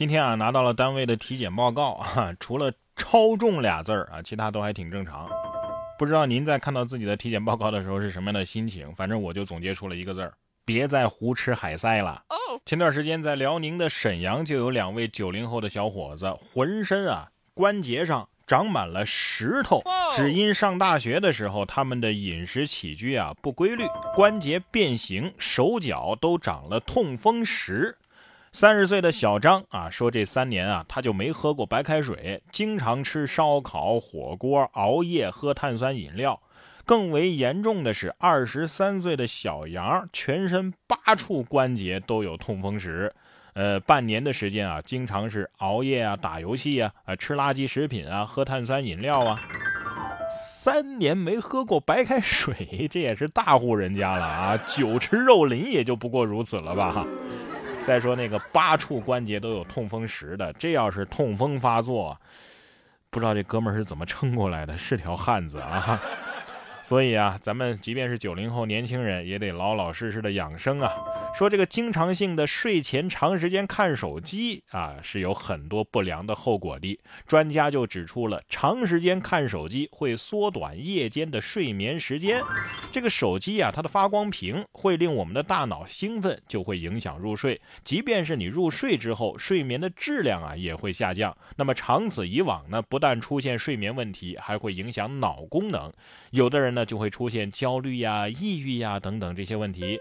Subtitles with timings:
[0.00, 5.28] 今天啊，拿到了单位的体检报告啊， 除了超重俩字儿啊，其他都还挺正常。
[5.98, 8.90] 不知道您在看到自己的体检报告的时候是什么样的心情？
[8.94, 10.32] 反正我就总结出了一个字儿：
[10.64, 12.22] 别再胡吃海塞了。
[12.64, 19.82] 前段时间在辽宁的沈阳就有两位九零后的小伙子，浑身啊关节上长满了石头，
[20.16, 27.98] 只因上大学的时候他们的饮食起居啊不规律，关节变形，手脚都长了痛风石。
[28.52, 36.40] 三十岁的小张啊，说这三年啊，他就没喝过白开水，经常吃烧烤、火锅，熬夜喝碳酸饮料。
[36.84, 43.14] 更为严重的是，二十三岁的小杨，全身八处关节都有痛风石。
[43.54, 49.40] 呃，半年的时间啊，经常是熬夜啊、打游戏啊、啊吃垃圾食品啊、喝碳酸饮料啊。
[50.28, 54.56] 三年没喝过白开水，这也是大户人家了啊！
[54.66, 57.06] 酒池肉林也就不过如此了吧。
[57.90, 62.16] 再说那个八处关节都有痛风石的，这要是痛风发作，
[63.10, 66.00] 不知道这哥们儿是怎么撑过来的，是条汉子啊！
[66.82, 70.92] 所以啊，咱们即便是九零后年轻人，也得老老实实的养生啊。
[71.36, 76.98] 说这个经常性的睡前长时间看手机啊，是有很多不良的后果的。
[77.26, 82.42] 专家就指出了，长时间看手机会缩短夜间的睡眠时间。
[82.90, 87.60] 这个手机啊，它的发光屏会令我们的大脑兴奋，就会影响入睡。
[87.84, 91.36] 即便是你入睡之后，睡眠的质量啊也会下降。
[91.56, 95.92] 那么长此以往呢，不但出现睡眠问题，还会影响脑功能。
[96.30, 99.98] 有的人呢，就会出现焦虑呀、抑郁呀等等这些问题。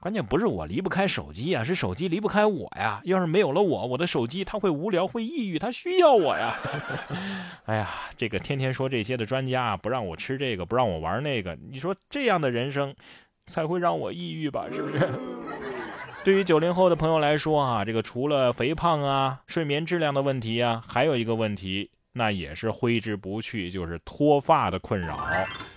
[0.00, 3.00] 关键不是我离不开手机呀，是手机离不开我呀。
[3.04, 6.56] 要是没有了我，我的手机它会无聊、会抑郁，它需要我呀。
[7.66, 12.92] 哎呀，这个天天说这些的专家不让我吃这个，不让我玩那个，你说这样的人生
[13.46, 14.66] 才会让我抑郁吧？
[14.72, 15.08] 是不是？
[16.24, 21.90] 对于九零后的朋友来说啊，这个除了肥胖啊、睡眠质量的问题啊，还有一个问题。
[22.12, 25.26] 那也是挥之不去，就是脱发的困扰。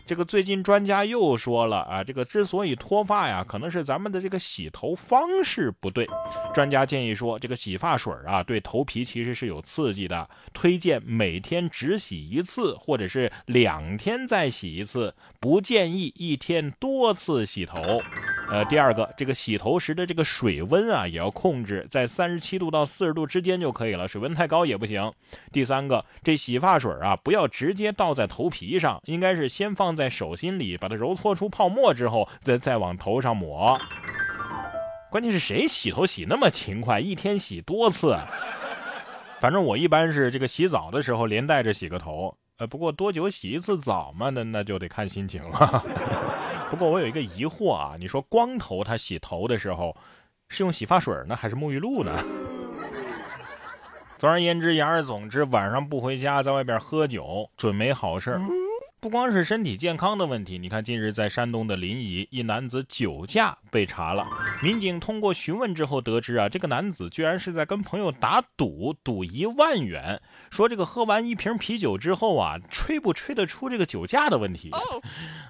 [0.05, 6.07] 这个最近专家又说了啊，这个之所以脱发呀，可能是咱们的这个洗头方式不对。
[6.53, 18.01] 专家建议说，这个洗发水啊，对头皮其实是有刺激的，推荐每天只洗一次，或者是两天再洗一次，不建议一天多次洗头。
[18.47, 25.11] 呃，第二个，这个洗头时的这个水温啊，也要控制在三十七度到四十度之间就可以了，水温太高也不行。
[25.51, 33.79] 第三个，这洗发水啊，不要直接倒在头皮上，应该是先放在手心里，把它揉搓出泡沫之后，再再往头上抹。
[35.09, 38.15] 关键是谁洗头洗那么勤快，一天洗多次？
[39.39, 42.35] 反正我一般是这个洗澡的时候连带着洗个头。
[42.57, 44.29] 呃，不过多久洗一次澡嘛？
[44.29, 45.83] 那那就得看心情了。
[46.69, 49.95] 不过我有一个疑惑啊，你说光头他洗头的时候
[50.49, 52.23] 是用洗发水呢，还是沐浴露呢？
[54.17, 58.39] 总而言之，言而总之，晚上不回家，在外边喝酒，准没好事。
[59.05, 64.25] 不光是身体健康的问题，你看，近日在山东的临沂，一男子酒驾被查了。
[64.63, 74.71] 民警通过询问之后得知啊，这个男子居然是在跟朋友打赌，赌一万元，说这个喝完一瓶啤酒之后啊，吹不吹得出这个酒驾的问题。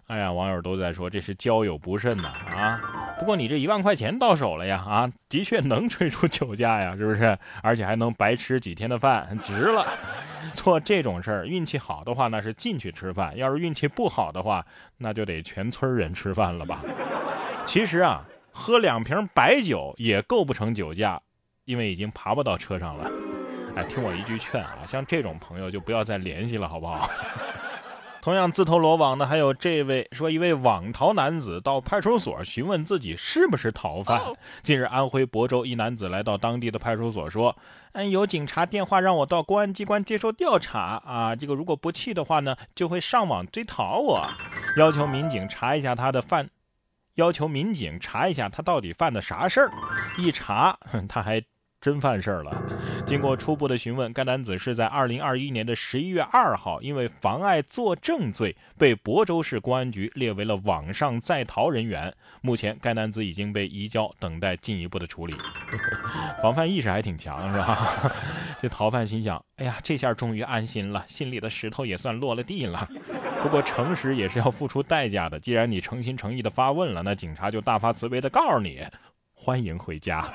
[0.08, 2.82] 哎呀，网友都在说这是交友不慎呐啊！
[3.18, 7.40] 不过你这一万块钱到手了呀啊，的确能吹出酒驾呀，是不是？
[7.64, 9.88] 而且还能白吃几天的饭，值了。
[10.54, 14.66] 做这种事儿，运气好的话那是进去吃饭；要是运气不好的话，
[14.98, 16.84] 那就得全村人吃饭了吧。
[17.66, 21.22] 其实啊，喝两瓶白酒也构不成酒驾，
[21.66, 23.10] 因为已经爬不到车上了。
[23.76, 27.10] 哎，听我一句劝啊，像这种朋友就不要再联系了，好不好？
[28.26, 34.20] 同样自投罗网的还有这位，说一位网逃男子到派出所询问自己是不是逃犯。
[34.64, 37.56] 近日，安徽亳州一男子来到当地的派出所说
[37.94, 44.28] ：“嗯，有警察电话让我到公安机关接受调查啊，这个如果不去的话呢，就会上网追逃我，
[44.76, 46.50] 要求民警查一下他的犯，
[47.14, 49.72] 要求民警查一下他到底犯的啥事儿。
[50.18, 51.44] 一查，他还。”
[51.86, 52.52] 真犯事儿了。
[53.06, 62.12] 经过初步的询问，该男子是在二零二一年的十一月二号，因为妨碍作证罪，被亳州市公安局列为了网上在逃人员。
[62.42, 65.36] 目前，该男子已经被移交，等待进一步的处理。
[66.42, 68.12] 防范意识还挺强，是吧？
[68.60, 72.90] 这逃犯心想：哎呀，这下终于安心了，心里的石头也算落了地了。
[73.44, 75.40] 不过，诚实也是要付出代价的。
[75.40, 78.84] 既然你诚心诚意的发问了，那警察就大发慈悲的告诉你：
[79.36, 80.28] 欢迎回家。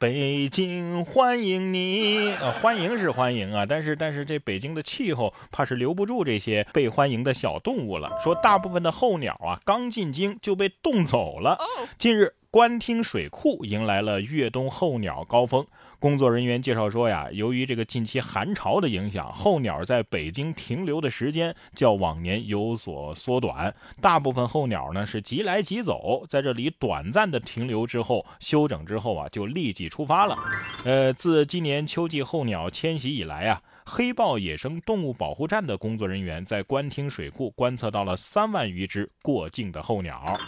[0.00, 8.10] 北京欢迎你，呃，欢迎是欢迎啊，但是但是这北京的气候怕是留不住这些被欢迎的小动物了。
[8.22, 11.58] 说大部分的候鸟啊，刚进京就被冻走了。
[11.96, 15.66] 近日，官厅水库迎来了越冬候鸟高峰。
[15.98, 23.74] 工作人员介绍说呀，由于这个近期寒潮的影响，候鸟在北京停留的时间较往年有所缩短。
[24.00, 30.38] 大部分候鸟呢是即来即走，在这里短暂的停留之后，休整之后啊，就立即出发了。
[30.84, 33.60] 呃，自今年秋季候鸟迁徙以来啊。
[33.86, 40.38] 黑豹野生动物保护站的工作人员在官厅水库观测到了三万余只过境的候鸟。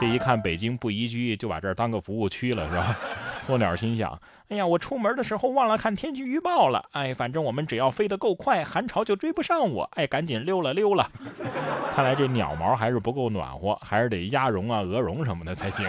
[0.00, 2.96] 这一看，北京不宜居，就把这儿当个服务区了，是吧？
[3.46, 4.18] 候鸟心想：
[4.48, 6.82] 哎呀，我出门的时候忘了看天气预报了。
[6.92, 9.90] 哎，反正我们只要飞得够快，寒潮就追不上我。
[9.94, 11.10] 哎，赶紧溜了溜了。
[11.94, 15.86] 看来这鸟毛还是不够暖和，还是得鸭绒啊、鹅绒什么的才行。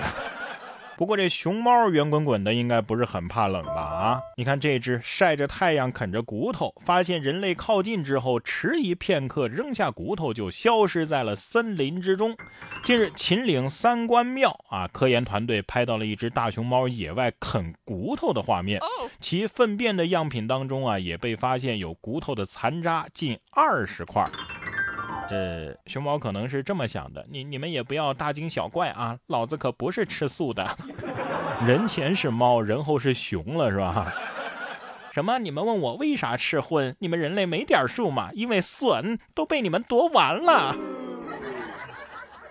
[1.01, 3.81] 不过这熊猫圆滚滚的，应该不是很怕冷吧？
[3.81, 12.37] 啊，你看这只晒着太阳啃着骨头，发现人类靠近之后，迟疑片刻，扔下骨头就消失在了森林之中。
[12.83, 18.79] 近日，秦岭三官庙啊，科研团队拍到了一只大熊猫野外啃骨头的画面，
[19.19, 24.29] 其粪便的样品当中啊，也被发现有骨头的残渣近二十块。
[25.31, 30.77] 呃，熊猫可能是这么想的，你你们也不要大惊小怪啊，老子可不是吃素的，
[31.65, 34.13] 人前是猫，人后是熊了，是吧？
[35.13, 35.39] 什么？
[35.39, 36.93] 你们问我为啥吃荤？
[36.99, 38.29] 你们人类没点数吗？
[38.33, 40.75] 因为笋都被你们夺完了。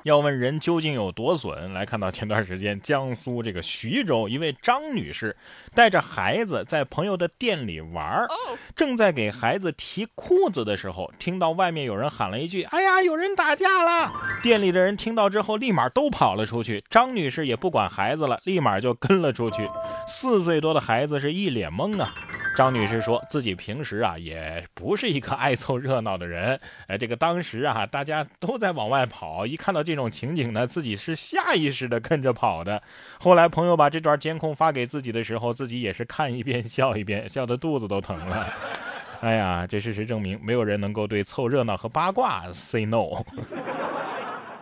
[0.05, 1.73] 要问人究竟有多损？
[1.73, 5.37] 来看到前段时间江苏这个徐州一位张女士
[5.75, 8.29] 带着孩子在朋友的店里玩儿，
[8.75, 14.13] 正在给孩子提裤子的时候，听到外面有人喊了一句：“哎呀，有人打架了！”
[14.43, 16.83] 店里的人听到之后，立马都跑了出去。
[16.89, 19.69] 张女士也不管孩子了，立马就跟了出去。
[20.07, 22.15] 四岁多的孩子是一脸懵啊。
[22.61, 32.83] 张女士说自己平时啊也不是一个爱凑热闹的人，呃，这个当时啊大家都在往外跑，一看到这种情景呢，自己是下意识的跟着跑的。
[33.19, 38.53] 后来朋友把这段监控发给自己的时候，自己也是看一遍笑一遍，笑得肚子都疼了。
[39.25, 43.25] 哎呀，这事实证明，没有人能够对凑热闹和八卦 say no。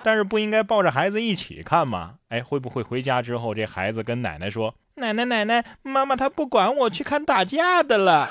[0.02, 2.14] 但是不应该抱着孩子一起看吗？
[2.28, 8.30] 哎，会不会回家之后，这孩子跟奶奶说：“奶奶，奶奶，妈妈她不管我去看打架的了。”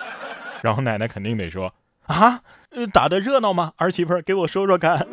[0.63, 1.73] 然后奶奶肯定得说
[2.07, 2.41] ：“啊，
[2.93, 3.73] 打的热闹吗？
[3.77, 5.07] 儿媳妇，给我说说看。”